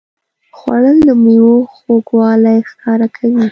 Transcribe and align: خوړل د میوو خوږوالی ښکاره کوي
خوړل 0.57 0.97
د 1.07 1.09
میوو 1.23 1.55
خوږوالی 1.73 2.57
ښکاره 2.69 3.07
کوي 3.17 3.45